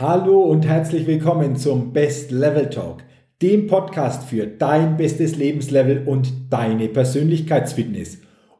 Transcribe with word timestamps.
Hallo 0.00 0.42
und 0.42 0.64
herzlich 0.64 1.08
willkommen 1.08 1.56
zum 1.56 1.92
Best 1.92 2.30
Level 2.30 2.70
Talk, 2.70 3.02
dem 3.42 3.66
Podcast 3.66 4.28
für 4.28 4.46
dein 4.46 4.96
bestes 4.96 5.34
Lebenslevel 5.34 6.04
und 6.06 6.32
deine 6.50 6.86
Persönlichkeitsfitness. 6.86 8.18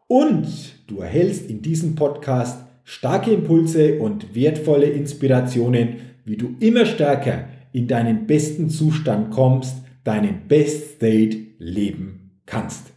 Und 0.09 0.49
du 0.89 0.99
erhältst 0.99 1.49
in 1.49 1.63
diesem 1.63 1.95
Podcast 1.95 2.67
starke 2.83 3.31
Impulse 3.31 4.01
und 4.01 4.35
wertvolle 4.35 4.87
Inspirationen, 4.87 5.99
wie 6.25 6.37
du 6.37 6.57
immer 6.59 6.87
stärker 6.87 7.45
in 7.73 7.87
deinen 7.87 8.27
besten 8.27 8.69
Zustand 8.69 9.31
kommst, 9.31 9.77
deinen 10.03 10.49
Best 10.49 10.97
State 10.97 11.37
leben 11.59 12.41
kannst. 12.47 12.93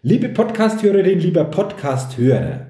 Liebe 0.00 0.30
Podcasthörerin, 0.30 1.18
lieber 1.18 1.44
Podcasthörer, 1.44 2.68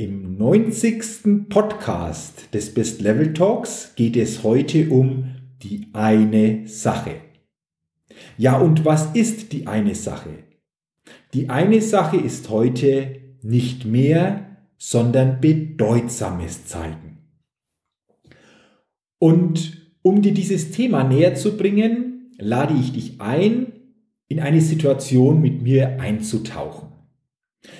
im 0.00 0.38
90. 0.38 1.50
Podcast 1.50 2.54
des 2.54 2.72
Best 2.72 3.02
Level 3.02 3.34
Talks 3.34 3.92
geht 3.96 4.16
es 4.16 4.42
heute 4.42 4.88
um 4.88 5.36
die 5.62 5.88
eine 5.92 6.66
Sache. 6.66 7.16
Ja, 8.38 8.56
und 8.58 8.86
was 8.86 9.14
ist 9.14 9.52
die 9.52 9.66
eine 9.66 9.94
Sache? 9.94 10.30
Die 11.34 11.50
eine 11.50 11.82
Sache 11.82 12.16
ist 12.16 12.48
heute 12.48 13.20
nicht 13.42 13.84
mehr, 13.84 14.56
sondern 14.78 15.38
Bedeutsames 15.42 16.64
zeigen. 16.64 17.18
Und 19.18 19.92
um 20.00 20.22
dir 20.22 20.32
dieses 20.32 20.70
Thema 20.70 21.04
näher 21.04 21.34
zu 21.34 21.58
bringen, 21.58 22.32
lade 22.38 22.72
ich 22.72 22.94
dich 22.94 23.20
ein, 23.20 23.74
in 24.28 24.40
eine 24.40 24.62
Situation 24.62 25.42
mit 25.42 25.60
mir 25.60 26.00
einzutauchen. 26.00 26.89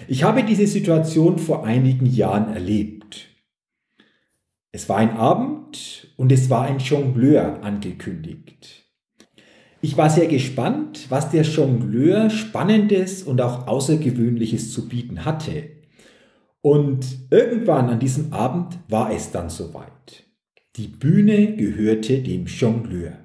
Ich 0.08 0.22
habe 0.22 0.42
diese 0.42 0.66
Situation 0.66 1.38
vor 1.38 1.64
einigen 1.64 2.06
Jahren 2.06 2.52
erlebt. 2.52 3.28
Es 4.72 4.88
war 4.88 4.98
ein 4.98 5.16
Abend 5.16 6.12
und 6.16 6.30
es 6.30 6.48
war 6.50 6.62
ein 6.62 6.78
Jongleur 6.78 7.62
angekündigt. 7.62 8.86
Ich 9.82 9.96
war 9.96 10.10
sehr 10.10 10.26
gespannt, 10.26 11.06
was 11.08 11.30
der 11.30 11.42
Jongleur 11.42 12.28
Spannendes 12.28 13.22
und 13.22 13.40
auch 13.40 13.66
Außergewöhnliches 13.66 14.72
zu 14.72 14.88
bieten 14.88 15.24
hatte. 15.24 15.70
Und 16.60 17.06
irgendwann 17.30 17.88
an 17.88 17.98
diesem 17.98 18.32
Abend 18.34 18.78
war 18.88 19.10
es 19.10 19.30
dann 19.32 19.48
soweit. 19.48 20.24
Die 20.76 20.88
Bühne 20.88 21.56
gehörte 21.56 22.22
dem 22.22 22.44
Jongleur. 22.44 23.18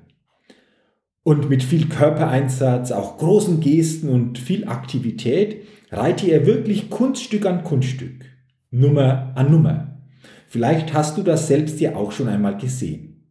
Und 1.24 1.50
mit 1.50 1.62
viel 1.62 1.90
Körpereinsatz, 1.90 2.92
auch 2.92 3.18
großen 3.18 3.60
Gesten 3.60 4.10
und 4.10 4.38
viel 4.38 4.68
Aktivität 4.68 5.64
reihte 5.96 6.30
er 6.30 6.46
wirklich 6.46 6.90
Kunststück 6.90 7.46
an 7.46 7.64
Kunststück, 7.64 8.26
Nummer 8.72 9.32
an 9.36 9.52
Nummer. 9.52 10.02
Vielleicht 10.48 10.94
hast 10.94 11.18
du 11.18 11.24
das 11.24 11.48
selbst 11.48 11.80
ja 11.80 11.96
auch 11.96 12.12
schon 12.12 12.28
einmal 12.28 12.58
gesehen. 12.58 13.30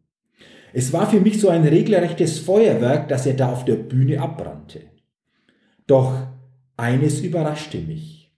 Es 0.73 0.93
war 0.93 1.09
für 1.09 1.21
mich 1.21 1.41
so 1.41 1.49
ein 1.49 1.65
regelrechtes 1.65 2.41
Feuerwerk, 2.41 3.09
das 3.09 3.27
er 3.27 3.35
da 3.35 3.53
auf 3.53 3.65
der 3.65 3.77
Bühne 3.77 4.21
abbrannte. 4.21 4.81
Doch 5.87 6.27
eines 6.77 7.21
überraschte 7.21 7.79
mich. 7.79 8.35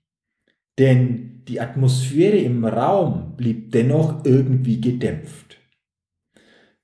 Denn 0.79 1.43
die 1.49 1.61
Atmosphäre 1.61 2.37
im 2.37 2.65
Raum 2.65 3.37
blieb 3.37 3.73
dennoch 3.73 4.25
irgendwie 4.25 4.81
gedämpft. 4.81 5.57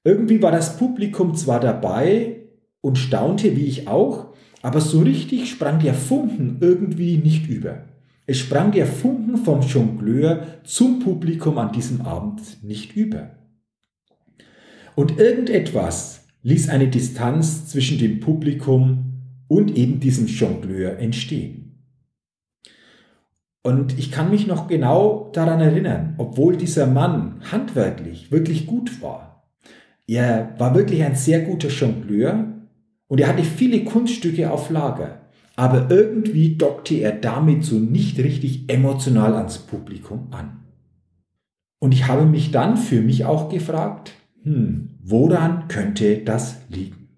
Irgendwie 0.04 0.40
war 0.42 0.52
das 0.52 0.78
Publikum 0.78 1.34
zwar 1.34 1.60
dabei 1.60 2.46
und 2.80 2.96
staunte 2.96 3.56
wie 3.56 3.66
ich 3.66 3.88
auch, 3.88 4.31
aber 4.62 4.80
so 4.80 5.00
richtig 5.00 5.50
sprang 5.50 5.80
der 5.80 5.94
Funken 5.94 6.58
irgendwie 6.60 7.18
nicht 7.18 7.48
über. 7.48 7.84
Es 8.26 8.38
sprang 8.38 8.70
der 8.70 8.86
Funken 8.86 9.36
vom 9.36 9.60
Jongleur 9.62 10.46
zum 10.64 11.00
Publikum 11.00 11.58
an 11.58 11.72
diesem 11.72 12.02
Abend 12.02 12.62
nicht 12.62 12.96
über. 12.96 13.30
Und 14.94 15.18
irgendetwas 15.18 16.24
ließ 16.42 16.68
eine 16.68 16.88
Distanz 16.88 17.66
zwischen 17.66 17.98
dem 17.98 18.20
Publikum 18.20 19.12
und 19.48 19.76
eben 19.76 20.00
diesem 20.00 20.26
Jongleur 20.26 20.98
entstehen. 20.98 21.62
Und 23.62 23.98
ich 23.98 24.10
kann 24.10 24.30
mich 24.30 24.46
noch 24.46 24.66
genau 24.66 25.30
daran 25.32 25.60
erinnern, 25.60 26.14
obwohl 26.18 26.56
dieser 26.56 26.86
Mann 26.86 27.40
handwerklich 27.50 28.32
wirklich 28.32 28.66
gut 28.66 29.00
war. 29.02 29.44
Er 30.06 30.54
war 30.58 30.74
wirklich 30.74 31.04
ein 31.04 31.14
sehr 31.14 31.42
guter 31.42 31.68
Jongleur 31.68 32.51
und 33.12 33.20
er 33.20 33.28
hatte 33.28 33.44
viele 33.44 33.84
Kunststücke 33.84 34.50
auf 34.50 34.70
Lager. 34.70 35.20
Aber 35.54 35.90
irgendwie 35.90 36.56
dockte 36.56 36.94
er 36.94 37.12
damit 37.12 37.62
so 37.62 37.78
nicht 37.78 38.18
richtig 38.18 38.72
emotional 38.72 39.34
ans 39.34 39.58
Publikum 39.58 40.28
an. 40.30 40.62
Und 41.78 41.92
ich 41.92 42.08
habe 42.08 42.24
mich 42.24 42.52
dann 42.52 42.78
für 42.78 43.02
mich 43.02 43.26
auch 43.26 43.50
gefragt, 43.50 44.14
hm, 44.44 44.88
woran 45.02 45.68
könnte 45.68 46.22
das 46.24 46.62
liegen? 46.70 47.10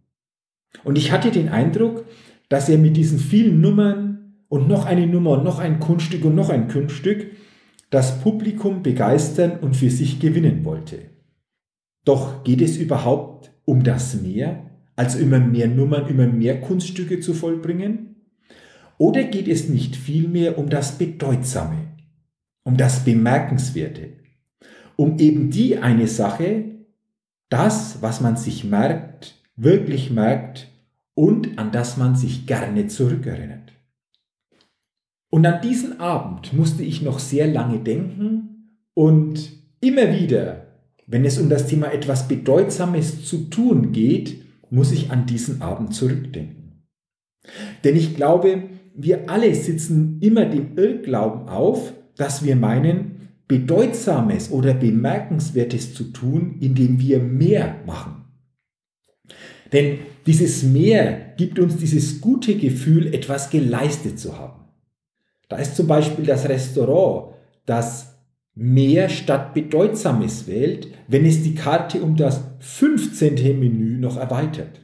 Und 0.83 0.99
ich 0.99 1.13
hatte 1.13 1.31
den 1.31 1.49
Eindruck, 1.49 2.05
dass 2.49 2.69
er 2.69 2.79
mit 2.79 2.97
diesen 2.97 3.21
vielen 3.21 3.61
Nummern 3.61 4.35
und 4.49 4.67
noch 4.67 4.87
eine 4.87 5.07
Nummer 5.07 5.39
und 5.39 5.45
noch 5.45 5.61
ein 5.61 5.79
Kunststück 5.79 6.25
und 6.25 6.35
noch 6.35 6.51
ein 6.51 6.67
Kunststück 6.67 7.29
das 7.91 8.21
Publikum 8.21 8.83
begeistern 8.83 9.61
und 9.61 9.77
für 9.77 9.91
sich 9.91 10.19
gewinnen 10.19 10.65
wollte. 10.65 11.03
Doch 12.05 12.43
geht 12.43 12.63
es 12.63 12.79
überhaupt 12.79 13.53
um 13.65 13.85
das 13.85 14.21
mehr? 14.21 14.74
Also 14.97 15.19
immer 15.19 15.39
mehr 15.39 15.69
Nummern, 15.69 16.09
immer 16.09 16.27
mehr 16.27 16.61
Kunststücke 16.61 17.21
zu 17.21 17.35
vollbringen? 17.35 18.17
Oder 18.99 19.25
geht 19.25 19.49
es 19.49 19.69
nicht 19.69 19.97
vielmehr 19.97 20.59
um 20.59 20.69
das 20.69 20.99
Bedeutsame, 20.99 21.89
um 22.63 22.77
das 22.77 23.05
Bemerkenswerte, 23.05 24.15
um 24.97 25.19
eben 25.19 25.51
die 25.51 25.79
eine 25.79 26.07
Sache, 26.07 26.65
das, 27.49 28.03
was 28.03 28.21
man 28.21 28.37
sich 28.37 28.65
merkt, 28.65 29.41
wirklich 29.57 30.11
merkt 30.11 30.69
und 31.15 31.59
an 31.59 31.73
das 31.73 31.97
man 31.97 32.15
sich 32.15 32.47
gerne 32.47 32.87
zurückerinnert? 32.87 33.73
Und 35.31 35.45
an 35.47 35.61
diesen 35.61 35.99
Abend 35.99 36.53
musste 36.53 36.85
ich 36.85 37.03
noch 37.03 37.19
sehr 37.19 37.49
lange 37.49 37.81
denken 37.81 38.79
und 38.95 39.51
immer 39.81 40.13
wieder, 40.13 40.69
wenn 41.09 41.25
es 41.25 41.39
um 41.39 41.49
das 41.49 41.67
Thema 41.67 41.93
etwas 41.93 42.29
Bedeutsames 42.29 43.25
zu 43.25 43.51
tun 43.51 43.91
geht, 43.91 44.44
muss 44.71 44.93
ich 44.93 45.11
an 45.11 45.27
diesen 45.27 45.63
Abend 45.63 45.95
zurückdenken. 45.95 46.85
Denn 47.83 47.97
ich 47.97 48.17
glaube, 48.17 48.65
wir 48.95 49.29
alle 49.29 49.55
sitzen 49.55 50.19
immer 50.21 50.47
dem 50.47 50.77
Irrglauben 50.79 51.49
auf, 51.49 51.93
dass 52.17 52.45
wir 52.45 52.57
meinen, 52.57 53.29
Bedeutsames 53.47 54.51
oder 54.51 54.73
Bemerkenswertes 54.73 55.93
zu 55.95 56.05
tun, 56.05 56.57
indem 56.61 56.99
wir 56.99 57.19
mehr 57.19 57.77
machen. 57.85 58.25
Denn 59.73 59.99
dieses 60.27 60.63
Mehr 60.63 61.35
gibt 61.37 61.59
uns 61.59 61.77
dieses 61.77 62.21
gute 62.21 62.57
Gefühl, 62.57 63.13
etwas 63.13 63.51
geleistet 63.51 64.19
zu 64.19 64.39
haben. 64.39 64.65
Da 65.49 65.57
ist 65.59 65.77
zum 65.77 65.87
Beispiel 65.87 66.25
das 66.25 66.49
Restaurant, 66.49 67.35
das 67.67 68.14
mehr 68.55 69.09
statt 69.09 69.55
Bedeutsames 69.55 70.47
wählt, 70.47 70.89
wenn 71.09 71.25
es 71.25 71.43
die 71.43 71.55
Karte 71.55 72.03
um 72.03 72.17
das 72.17 72.43
15. 72.61 73.35
Menü 73.59 73.99
noch 73.99 74.17
erweitert. 74.17 74.81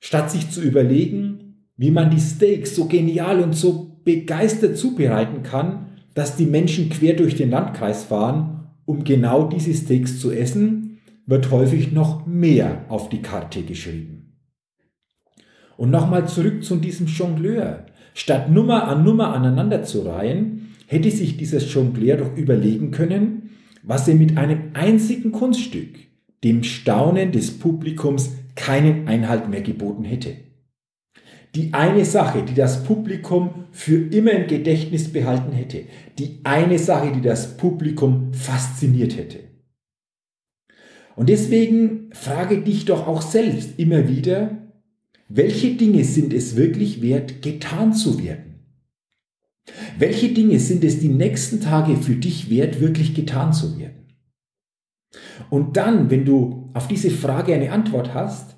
Statt 0.00 0.30
sich 0.30 0.50
zu 0.50 0.60
überlegen, 0.62 1.68
wie 1.76 1.90
man 1.90 2.10
die 2.10 2.20
Steaks 2.20 2.76
so 2.76 2.86
genial 2.86 3.40
und 3.40 3.54
so 3.54 4.00
begeistert 4.04 4.76
zubereiten 4.76 5.42
kann, 5.42 5.98
dass 6.14 6.36
die 6.36 6.46
Menschen 6.46 6.90
quer 6.90 7.14
durch 7.14 7.36
den 7.36 7.50
Landkreis 7.50 8.04
fahren, 8.04 8.68
um 8.84 9.04
genau 9.04 9.48
diese 9.48 9.72
Steaks 9.74 10.20
zu 10.20 10.30
essen, 10.30 10.98
wird 11.26 11.50
häufig 11.50 11.92
noch 11.92 12.26
mehr 12.26 12.84
auf 12.88 13.08
die 13.08 13.22
Karte 13.22 13.62
geschrieben. 13.62 14.36
Und 15.76 15.90
nochmal 15.90 16.28
zurück 16.28 16.62
zu 16.62 16.76
diesem 16.76 17.06
Jongleur. 17.06 17.86
Statt 18.14 18.50
Nummer 18.50 18.88
an 18.88 19.04
Nummer 19.04 19.32
aneinander 19.32 19.82
zu 19.84 20.02
reihen, 20.02 20.61
hätte 20.92 21.10
sich 21.10 21.38
dieses 21.38 21.72
Jongleur 21.72 22.18
doch 22.18 22.36
überlegen 22.36 22.90
können, 22.90 23.50
was 23.82 24.06
er 24.08 24.14
mit 24.14 24.36
einem 24.36 24.70
einzigen 24.74 25.32
Kunststück 25.32 25.88
dem 26.44 26.62
Staunen 26.62 27.32
des 27.32 27.58
Publikums 27.58 28.32
keinen 28.56 29.08
Einhalt 29.08 29.48
mehr 29.48 29.62
geboten 29.62 30.04
hätte. 30.04 30.36
Die 31.54 31.72
eine 31.72 32.04
Sache, 32.04 32.42
die 32.42 32.54
das 32.54 32.84
Publikum 32.84 33.66
für 33.70 34.06
immer 34.14 34.32
im 34.32 34.46
Gedächtnis 34.46 35.12
behalten 35.12 35.52
hätte. 35.52 35.84
Die 36.18 36.40
eine 36.44 36.78
Sache, 36.78 37.12
die 37.14 37.20
das 37.20 37.56
Publikum 37.56 38.32
fasziniert 38.34 39.16
hätte. 39.16 39.40
Und 41.16 41.28
deswegen 41.28 42.10
frage 42.12 42.62
dich 42.62 42.84
doch 42.84 43.06
auch 43.06 43.22
selbst 43.22 43.78
immer 43.78 44.08
wieder, 44.08 44.58
welche 45.28 45.74
Dinge 45.74 46.04
sind 46.04 46.32
es 46.32 46.56
wirklich 46.56 47.00
wert, 47.00 47.40
getan 47.42 47.92
zu 47.92 48.22
werden? 48.22 48.51
Welche 49.98 50.30
Dinge 50.30 50.58
sind 50.58 50.84
es 50.84 50.98
die 50.98 51.08
nächsten 51.08 51.60
Tage 51.60 51.96
für 51.96 52.16
dich 52.16 52.50
wert, 52.50 52.80
wirklich 52.80 53.14
getan 53.14 53.52
zu 53.52 53.78
werden? 53.78 54.02
Und 55.50 55.76
dann, 55.76 56.10
wenn 56.10 56.24
du 56.24 56.70
auf 56.74 56.88
diese 56.88 57.10
Frage 57.10 57.54
eine 57.54 57.70
Antwort 57.70 58.14
hast, 58.14 58.56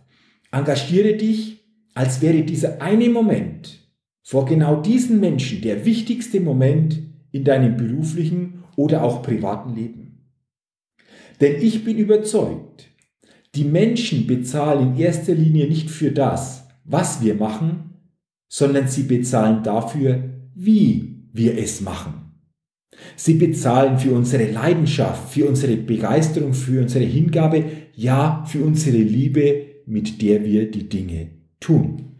engagiere 0.51 1.17
dich, 1.17 1.65
als 1.95 2.23
wäre 2.23 2.43
dieser 2.43 2.81
eine 2.81 3.09
Moment 3.09 3.81
vor 4.23 4.47
genau 4.47 4.81
diesen 4.81 5.21
Menschen 5.21 5.61
der 5.61 5.85
wichtigste 5.85 6.41
Moment 6.41 7.03
in 7.31 7.45
deinem 7.45 7.77
beruflichen 7.77 8.65
oder 8.77 9.03
auch 9.03 9.23
privaten 9.23 9.75
Leben. 9.75 10.31
Denn 11.41 11.61
ich 11.61 11.85
bin 11.85 11.99
überzeugt, 11.99 12.89
die 13.55 13.65
Menschen 13.65 14.27
bezahlen 14.27 14.95
in 14.95 15.01
erster 15.01 15.35
Linie 15.35 15.69
nicht 15.69 15.91
für 15.91 16.11
das, 16.11 16.67
was 16.85 17.23
wir 17.23 17.35
machen, 17.35 17.95
sondern 18.49 18.89
sie 18.89 19.03
bezahlen 19.05 19.63
dafür, 19.63 20.34
wie 20.55 21.29
wir 21.33 21.59
es 21.59 21.81
machen. 21.81 22.25
Sie 23.17 23.35
bezahlen 23.35 23.99
für 23.99 24.15
unsere 24.15 24.51
Leidenschaft, 24.51 25.33
für 25.33 25.49
unsere 25.49 25.77
Begeisterung, 25.77 26.55
für 26.55 26.81
unsere 26.81 27.05
Hingabe, 27.05 27.65
ja, 27.95 28.45
für 28.47 28.65
unsere 28.65 28.99
Liebe, 28.99 29.83
mit 29.87 30.23
der 30.23 30.45
wir 30.45 30.71
die 30.71 30.89
Dinge 30.89 31.31
tun. 31.61 32.15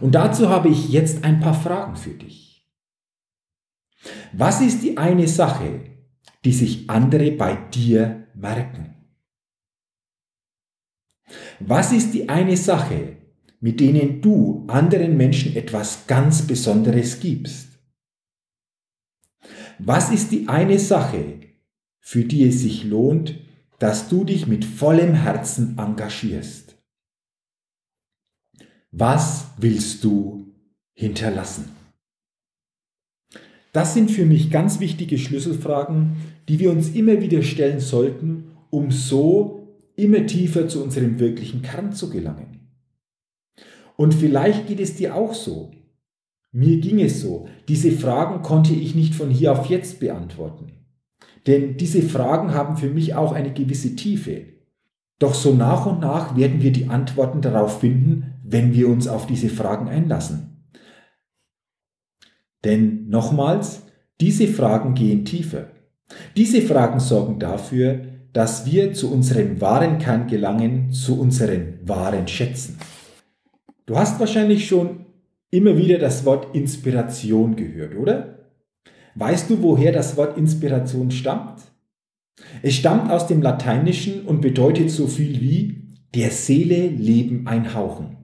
Und 0.00 0.14
dazu 0.14 0.48
habe 0.48 0.68
ich 0.68 0.90
jetzt 0.90 1.24
ein 1.24 1.40
paar 1.40 1.54
Fragen 1.54 1.96
für 1.96 2.10
dich. 2.10 2.68
Was 4.32 4.60
ist 4.60 4.82
die 4.82 4.96
eine 4.96 5.28
Sache, 5.28 5.80
die 6.44 6.52
sich 6.52 6.88
andere 6.88 7.32
bei 7.32 7.56
dir 7.56 8.26
merken? 8.34 8.94
Was 11.58 11.92
ist 11.92 12.14
die 12.14 12.28
eine 12.28 12.56
Sache, 12.56 13.19
mit 13.60 13.78
denen 13.78 14.22
du 14.22 14.64
anderen 14.68 15.16
Menschen 15.16 15.54
etwas 15.54 16.06
ganz 16.06 16.42
Besonderes 16.42 17.20
gibst? 17.20 17.68
Was 19.78 20.10
ist 20.10 20.32
die 20.32 20.48
eine 20.48 20.78
Sache, 20.78 21.40
für 22.00 22.24
die 22.24 22.44
es 22.44 22.60
sich 22.60 22.84
lohnt, 22.84 23.38
dass 23.78 24.08
du 24.08 24.24
dich 24.24 24.46
mit 24.46 24.64
vollem 24.64 25.14
Herzen 25.14 25.78
engagierst? 25.78 26.76
Was 28.90 29.46
willst 29.58 30.02
du 30.04 30.52
hinterlassen? 30.92 31.70
Das 33.72 33.94
sind 33.94 34.10
für 34.10 34.26
mich 34.26 34.50
ganz 34.50 34.80
wichtige 34.80 35.16
Schlüsselfragen, 35.16 36.16
die 36.48 36.58
wir 36.58 36.72
uns 36.72 36.88
immer 36.90 37.20
wieder 37.20 37.42
stellen 37.42 37.78
sollten, 37.78 38.56
um 38.70 38.90
so 38.90 39.78
immer 39.96 40.26
tiefer 40.26 40.66
zu 40.66 40.82
unserem 40.82 41.20
wirklichen 41.20 41.62
Kern 41.62 41.92
zu 41.92 42.10
gelangen. 42.10 42.59
Und 43.96 44.14
vielleicht 44.14 44.66
geht 44.66 44.80
es 44.80 44.96
dir 44.96 45.14
auch 45.14 45.34
so. 45.34 45.72
Mir 46.52 46.78
ging 46.80 47.00
es 47.00 47.20
so. 47.20 47.48
Diese 47.68 47.92
Fragen 47.92 48.42
konnte 48.42 48.74
ich 48.74 48.94
nicht 48.94 49.14
von 49.14 49.30
hier 49.30 49.52
auf 49.52 49.66
jetzt 49.66 50.00
beantworten. 50.00 50.72
Denn 51.46 51.76
diese 51.76 52.02
Fragen 52.02 52.54
haben 52.54 52.76
für 52.76 52.90
mich 52.90 53.14
auch 53.14 53.32
eine 53.32 53.52
gewisse 53.52 53.96
Tiefe. 53.96 54.46
Doch 55.18 55.34
so 55.34 55.54
nach 55.54 55.86
und 55.86 56.00
nach 56.00 56.36
werden 56.36 56.62
wir 56.62 56.72
die 56.72 56.88
Antworten 56.88 57.40
darauf 57.40 57.80
finden, 57.80 58.34
wenn 58.42 58.74
wir 58.74 58.88
uns 58.88 59.06
auf 59.06 59.26
diese 59.26 59.48
Fragen 59.48 59.88
einlassen. 59.88 60.64
Denn 62.64 63.08
nochmals, 63.08 63.82
diese 64.20 64.48
Fragen 64.48 64.94
gehen 64.94 65.24
tiefer. 65.24 65.68
Diese 66.36 66.62
Fragen 66.62 67.00
sorgen 67.00 67.38
dafür, 67.38 68.00
dass 68.32 68.66
wir 68.66 68.92
zu 68.92 69.12
unserem 69.12 69.60
wahren 69.60 69.98
Kern 69.98 70.26
gelangen, 70.26 70.92
zu 70.92 71.18
unseren 71.18 71.78
wahren 71.82 72.28
Schätzen. 72.28 72.78
Du 73.90 73.98
hast 73.98 74.20
wahrscheinlich 74.20 74.68
schon 74.68 75.06
immer 75.50 75.76
wieder 75.76 75.98
das 75.98 76.24
Wort 76.24 76.54
Inspiration 76.54 77.56
gehört, 77.56 77.96
oder? 77.96 78.54
Weißt 79.16 79.50
du, 79.50 79.64
woher 79.64 79.90
das 79.90 80.16
Wort 80.16 80.38
Inspiration 80.38 81.10
stammt? 81.10 81.60
Es 82.62 82.76
stammt 82.76 83.10
aus 83.10 83.26
dem 83.26 83.42
Lateinischen 83.42 84.26
und 84.26 84.42
bedeutet 84.42 84.92
so 84.92 85.08
viel 85.08 85.40
wie 85.40 85.88
der 86.14 86.30
Seele 86.30 86.86
Leben 86.86 87.48
einhauchen. 87.48 88.16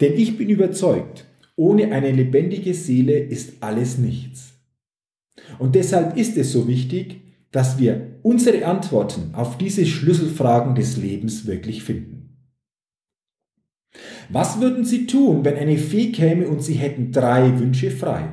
Denn 0.00 0.14
ich 0.14 0.38
bin 0.38 0.48
überzeugt, 0.48 1.26
ohne 1.56 1.92
eine 1.92 2.10
lebendige 2.10 2.72
Seele 2.72 3.18
ist 3.18 3.62
alles 3.62 3.98
nichts. 3.98 4.54
Und 5.58 5.74
deshalb 5.74 6.16
ist 6.16 6.38
es 6.38 6.52
so 6.52 6.66
wichtig, 6.66 7.20
dass 7.50 7.78
wir 7.78 8.18
unsere 8.22 8.64
Antworten 8.64 9.34
auf 9.34 9.58
diese 9.58 9.84
Schlüsselfragen 9.84 10.74
des 10.74 10.96
Lebens 10.96 11.46
wirklich 11.46 11.82
finden. 11.82 12.13
Was 14.30 14.60
würden 14.60 14.84
Sie 14.84 15.06
tun, 15.06 15.44
wenn 15.44 15.56
eine 15.56 15.76
Fee 15.76 16.12
käme 16.12 16.48
und 16.48 16.62
Sie 16.62 16.74
hätten 16.74 17.12
drei 17.12 17.58
Wünsche 17.58 17.90
frei? 17.90 18.28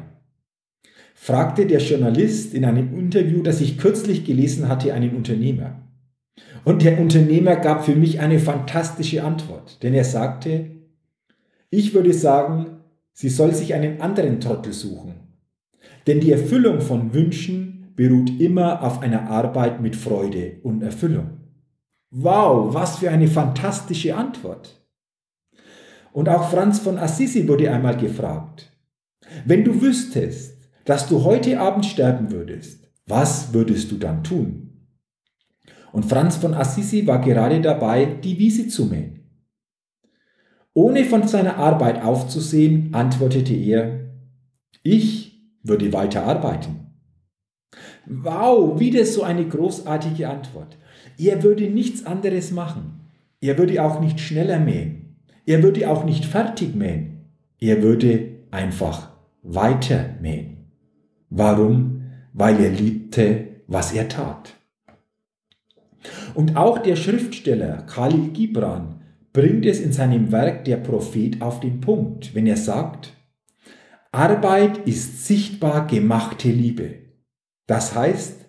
fragte 1.14 1.68
der 1.68 1.80
Journalist 1.80 2.56
in 2.56 2.66
einem 2.66 2.98
Interview, 2.98 3.44
das 3.44 3.62
ich 3.62 3.78
kürzlich 3.78 4.26
gelesen 4.26 4.68
hatte, 4.68 4.94
einen 4.94 5.16
Unternehmer. 5.16 5.88
Und 6.64 6.84
der 6.84 7.00
Unternehmer 7.00 7.58
gab 7.58 7.86
für 7.86 7.96
mich 7.96 8.20
eine 8.20 8.40
fantastische 8.40 9.24
Antwort, 9.24 9.84
denn 9.84 9.94
er 9.94 10.04
sagte, 10.04 10.72
ich 11.70 11.94
würde 11.94 12.14
sagen, 12.14 12.82
sie 13.14 13.30
soll 13.30 13.54
sich 13.54 13.76
einen 13.76 14.02
anderen 14.02 14.40
Trottel 14.40 14.74
suchen. 14.74 15.14
Denn 16.08 16.20
die 16.20 16.32
Erfüllung 16.32 16.82
von 16.82 17.14
Wünschen 17.14 17.94
beruht 17.96 18.40
immer 18.40 18.82
auf 18.82 19.02
einer 19.02 19.30
Arbeit 19.30 19.80
mit 19.80 19.96
Freude 19.96 20.58
und 20.64 20.82
Erfüllung. 20.82 21.38
Wow, 22.10 22.74
was 22.74 22.98
für 22.98 23.12
eine 23.12 23.28
fantastische 23.28 24.16
Antwort. 24.16 24.81
Und 26.14 26.30
auch 26.30 26.50
Franz 26.50 26.80
von 26.80 26.98
Assisi 26.98 27.48
wurde 27.48 27.72
einmal 27.72 27.98
gefragt, 27.98 28.72
wenn 29.46 29.64
du 29.64 29.82
wüsstest, 29.82 30.58
dass 30.86 31.08
du 31.08 31.24
heute 31.24 31.60
Abend 31.60 31.86
sterben 31.86 32.32
würdest, 32.32 32.90
was 33.08 33.54
würdest 33.54 33.92
du 33.92 33.98
dann 33.98 34.24
tun? 34.24 34.88
Und 35.92 36.06
Franz 36.06 36.38
von 36.38 36.54
Assisi 36.54 37.06
war 37.08 37.20
gerade 37.20 37.62
dabei, 37.62 38.06
die 38.06 38.38
Wiese 38.40 38.68
zu 38.68 38.86
mähen. 38.86 39.20
Ohne 40.74 41.04
von 41.04 41.28
seiner 41.28 41.58
Arbeit 41.58 42.02
aufzusehen, 42.02 42.94
antwortete 42.94 43.54
er, 43.54 44.12
ich 44.84 45.42
würde 45.64 45.92
weiter 45.92 46.24
arbeiten. 46.24 46.88
Wow, 48.06 48.80
wieder 48.80 49.06
so 49.06 49.24
eine 49.24 49.48
großartige 49.48 50.30
Antwort. 50.30 50.78
Er 51.18 51.44
würde 51.44 51.70
nichts 51.70 52.06
anderes 52.06 52.52
machen. 52.52 53.02
Er 53.42 53.58
würde 53.58 53.84
auch 53.84 54.00
nicht 54.00 54.20
schneller 54.20 54.60
mähen. 54.60 55.01
Er 55.52 55.62
würde 55.64 55.90
auch 55.90 56.06
nicht 56.06 56.24
fertig 56.24 56.76
mähen. 56.76 57.26
Er 57.60 57.84
würde 57.84 58.38
einfach 58.52 59.10
weiter 59.44 60.16
mähen. 60.22 60.72
Warum? 61.30 62.04
Weil 62.32 62.58
er 62.62 62.70
liebte, 62.70 63.48
was 63.68 63.92
er 63.92 64.08
tat. 64.08 64.54
Und 66.36 66.56
auch 66.56 66.80
der 66.80 66.96
Schriftsteller 66.96 67.82
Khalil 67.82 68.30
Gibran 68.30 69.02
bringt 69.34 69.66
es 69.66 69.82
in 69.82 69.92
seinem 69.92 70.32
Werk 70.32 70.64
Der 70.64 70.78
Prophet 70.78 71.42
auf 71.42 71.60
den 71.60 71.82
Punkt, 71.82 72.34
wenn 72.34 72.48
er 72.48 72.56
sagt, 72.56 73.12
Arbeit 74.14 74.78
ist 74.88 75.28
sichtbar 75.28 75.86
gemachte 75.86 76.50
Liebe. 76.50 76.94
Das 77.68 77.94
heißt, 77.94 78.46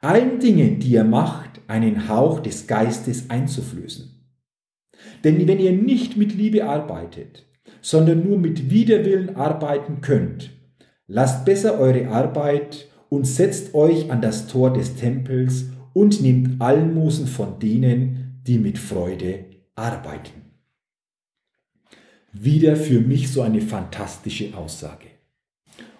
allen 0.00 0.40
Dingen, 0.40 0.78
die 0.78 0.96
er 0.96 1.04
macht, 1.04 1.60
einen 1.66 2.08
Hauch 2.08 2.40
des 2.40 2.66
Geistes 2.66 3.28
einzuflößen. 3.28 4.17
Denn 5.24 5.46
wenn 5.46 5.58
ihr 5.58 5.72
nicht 5.72 6.16
mit 6.16 6.34
Liebe 6.34 6.64
arbeitet, 6.64 7.46
sondern 7.80 8.26
nur 8.26 8.38
mit 8.38 8.70
Widerwillen 8.70 9.36
arbeiten 9.36 10.00
könnt, 10.00 10.50
lasst 11.06 11.44
besser 11.44 11.78
eure 11.78 12.08
Arbeit 12.08 12.88
und 13.08 13.26
setzt 13.26 13.74
euch 13.74 14.10
an 14.10 14.20
das 14.20 14.46
Tor 14.46 14.72
des 14.72 14.96
Tempels 14.96 15.66
und 15.92 16.20
nehmt 16.20 16.60
Almosen 16.60 17.26
von 17.26 17.58
denen, 17.58 18.40
die 18.46 18.58
mit 18.58 18.78
Freude 18.78 19.46
arbeiten. 19.74 20.42
Wieder 22.32 22.76
für 22.76 23.00
mich 23.00 23.32
so 23.32 23.42
eine 23.42 23.60
fantastische 23.60 24.56
Aussage. 24.56 25.06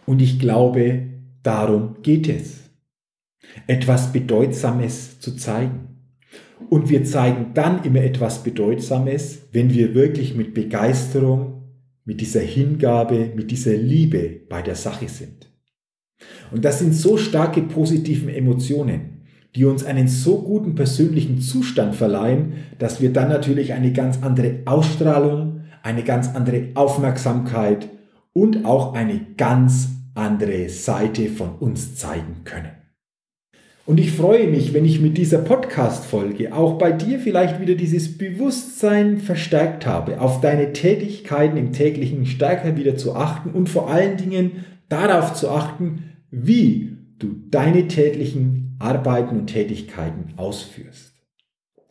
Und 0.07 0.23
ich 0.23 0.39
glaube, 0.39 1.09
darum 1.43 1.97
geht 2.03 2.29
es. 2.29 2.71
Etwas 3.67 4.13
Bedeutsames 4.13 5.21
zu 5.21 5.37
zeigen. 5.37 5.98
Und 6.71 6.91
wir 6.91 7.05
zeigen 7.05 7.53
dann 7.55 7.85
immer 7.85 8.03
etwas 8.03 8.43
Bedeutsames, 8.43 9.49
wenn 9.53 9.73
wir 9.73 9.95
wirklich 9.95 10.35
mit 10.35 10.55
Begeisterung, 10.55 11.63
mit 12.05 12.21
dieser 12.21 12.41
Hingabe, 12.41 13.33
mit 13.35 13.51
dieser 13.51 13.77
Liebe 13.77 14.41
bei 14.49 14.63
der 14.63 14.75
Sache 14.75 15.09
sind. 15.09 15.51
Und 16.51 16.65
das 16.65 16.79
sind 16.79 16.95
so 16.95 17.17
starke 17.17 17.63
positive 17.63 18.35
Emotionen, 18.35 19.19
die 19.55 19.65
uns 19.65 19.85
einen 19.85 20.09
so 20.09 20.43
guten 20.43 20.75
persönlichen 20.75 21.41
Zustand 21.41 21.95
verleihen, 21.95 22.55
dass 22.79 23.01
wir 23.01 23.13
dann 23.13 23.29
natürlich 23.29 23.73
eine 23.73 23.93
ganz 23.93 24.23
andere 24.23 24.61
Ausstrahlung, 24.65 25.63
eine 25.83 26.03
ganz 26.03 26.35
andere 26.35 26.69
Aufmerksamkeit 26.75 27.89
und 28.33 28.65
auch 28.65 28.95
eine 28.95 29.21
ganz 29.37 29.89
andere 30.15 30.69
Seite 30.69 31.29
von 31.29 31.57
uns 31.57 31.97
zeigen 31.97 32.43
können. 32.45 32.78
Und 33.89 33.99
ich 33.99 34.13
freue 34.13 34.49
mich, 34.49 34.75
wenn 34.75 34.85
ich 34.85 35.01
mit 35.01 35.17
dieser 35.17 35.39
Podcast-Folge 35.39 36.55
auch 36.55 36.77
bei 36.77 36.93
dir 36.93 37.19
vielleicht 37.19 37.59
wieder 37.59 37.75
dieses 37.75 38.19
Bewusstsein 38.19 39.17
verstärkt 39.17 39.87
habe, 39.87 40.21
auf 40.21 40.43
deine 40.43 40.75
Tätigkeiten 40.75 41.57
im 41.57 41.73
täglichen 41.73 42.27
stärker 42.27 42.77
wieder 42.77 42.97
zu 42.97 43.17
achten 43.17 43.49
und 43.49 43.71
vor 43.71 43.89
allen 43.89 44.19
Dingen 44.19 44.67
darauf 44.91 45.33
zu 45.33 45.49
achten, 45.49 46.03
wie 46.31 46.99
du 47.19 47.29
deine 47.51 47.89
täglichen 47.89 48.77
Arbeiten 48.79 49.39
und 49.39 49.47
Tätigkeiten 49.47 50.35
ausführst. 50.37 51.15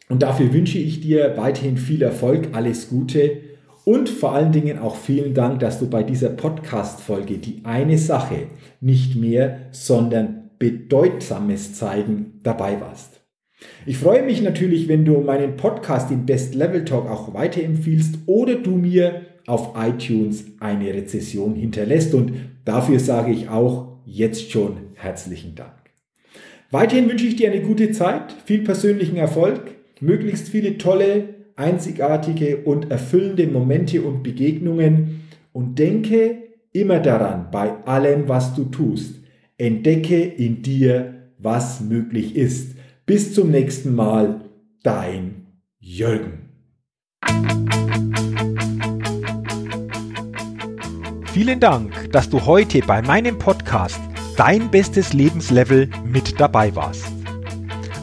Und 0.08 0.22
dafür 0.22 0.54
wünsche 0.54 0.78
ich 0.78 1.02
dir 1.02 1.34
weiterhin 1.36 1.78
viel 1.78 2.04
Erfolg, 2.04 2.50
alles 2.52 2.90
Gute 2.90 3.38
und 3.86 4.08
vor 4.08 4.34
allen 4.34 4.52
Dingen 4.52 4.78
auch 4.78 4.98
vielen 4.98 5.34
Dank, 5.34 5.62
dass 5.62 5.80
du 5.80 5.90
bei 5.90 6.04
dieser 6.04 6.30
Podcast-Folge 6.30 7.40
die 7.40 7.62
eine 7.64 7.98
Sache 7.98 8.50
nicht 8.82 9.16
mehr, 9.16 9.62
sondern 9.72 10.47
Bedeutsames 10.60 11.76
zeigen 11.76 12.40
dabei 12.44 12.80
warst. 12.82 13.22
Ich 13.86 13.98
freue 13.98 14.24
mich 14.24 14.42
natürlich, 14.42 14.88
wenn 14.88 15.06
du 15.06 15.20
meinen 15.22 15.58
Podcast 15.58 16.12
im 16.12 16.26
Best 16.26 16.54
Level 16.54 16.86
Talk 16.86 17.10
auch 17.10 17.34
weiterempfiehlst 17.34 18.20
oder 18.28 18.56
du 18.56 18.72
mir 18.72 19.26
auf 19.48 19.74
iTunes 19.78 20.46
eine 20.60 20.94
Rezession 20.94 21.56
hinterlässt 21.56 22.14
und 22.14 22.34
dafür 22.66 23.00
sage 23.00 23.32
ich 23.32 23.50
auch 23.50 24.00
jetzt 24.06 24.52
schon 24.52 24.78
herzlichen 24.94 25.56
Dank. 25.56 25.72
Weiterhin 26.70 27.10
wünsche 27.10 27.26
ich 27.26 27.38
dir 27.38 27.50
eine 27.50 27.62
gute 27.62 27.92
Zeit, 27.92 28.34
viel 28.46 28.64
persönlichen 28.64 29.16
Erfolg, 29.16 29.62
möglichst 30.02 30.50
viele 30.50 30.78
tolle, 30.78 31.30
einzigartige 31.56 32.58
und 32.58 32.92
erfüllende 32.92 33.48
Momente 33.48 34.02
und 34.02 34.22
Begegnungen 34.22 35.22
und 35.54 35.80
denke 35.80 36.44
immer 36.74 37.00
daran, 37.00 37.48
bei 37.52 37.72
allem, 37.86 38.28
was 38.28 38.54
du 38.54 38.66
tust, 38.66 39.17
Entdecke 39.60 40.24
in 40.24 40.62
dir, 40.62 41.32
was 41.40 41.82
möglich 41.82 42.36
ist. 42.36 42.76
Bis 43.08 43.34
zum 43.34 43.50
nächsten 43.50 43.96
Mal, 43.96 44.42
dein 44.84 45.48
Jürgen. 45.80 46.50
Vielen 51.34 51.60
Dank, 51.60 52.12
dass 52.12 52.30
du 52.30 52.46
heute 52.46 52.82
bei 52.82 53.02
meinem 53.02 53.40
Podcast 53.40 54.00
Dein 54.36 54.70
bestes 54.70 55.14
Lebenslevel 55.14 55.90
mit 56.06 56.40
dabei 56.40 56.76
warst. 56.76 57.08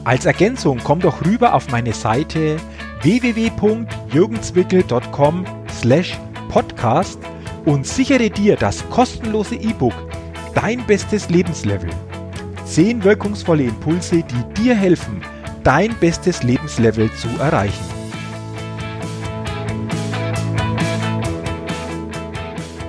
Als 0.03 0.27
Ergänzung 0.27 0.81
komm 0.83 0.99
doch 0.99 1.25
rüber 1.25 1.55
auf 1.55 1.71
meine 1.71 1.93
Seite 1.93 2.57
www.jürgenzwickel.com 3.03 5.45
slash 5.71 6.19
podcast 6.49 7.21
und 7.65 7.87
sichere 7.87 8.31
dir 8.31 8.57
das 8.57 8.83
kostenlose 8.91 9.55
E-Book 9.55 9.95
Dein 10.55 10.87
bestes 10.87 11.29
Lebenslevel. 11.31 11.91
Zehn 12.65 13.03
wirkungsvolle 13.03 13.65
Impulse, 13.65 14.23
die 14.23 14.63
dir 14.63 14.77
helfen, 14.77 15.21
dein 15.65 15.95
bestes 15.97 16.45
Lebenslevel 16.45 17.13
zu 17.13 17.29
erreichen. 17.41 17.85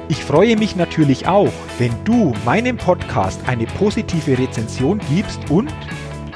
Ich 0.10 0.24
freue 0.24 0.56
mich 0.56 0.76
natürlich 0.76 1.28
auch, 1.28 1.52
wenn 1.80 1.92
du 2.04 2.34
meinem 2.46 2.78
Podcast 2.78 3.42
eine 3.48 3.66
positive 3.66 4.38
Rezension 4.38 5.00
gibst 5.10 5.50
und, 5.50 5.74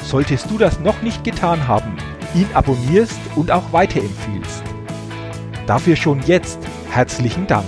solltest 0.01 0.49
du 0.49 0.57
das 0.57 0.79
noch 0.79 1.01
nicht 1.03 1.23
getan 1.23 1.67
haben, 1.67 1.95
ihn 2.33 2.47
abonnierst 2.55 3.19
und 3.35 3.51
auch 3.51 3.71
weiterempfiehlst. 3.71 4.63
Dafür 5.67 5.95
schon 5.95 6.21
jetzt 6.23 6.57
herzlichen 6.89 7.45
Dank. 7.45 7.67